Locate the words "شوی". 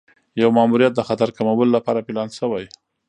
2.37-2.65